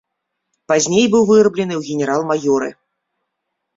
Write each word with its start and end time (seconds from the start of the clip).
Пазней 0.71 1.05
быў 1.15 1.23
выраблены 1.31 1.73
ў 1.77 1.81
генерал-маёры. 1.93 2.69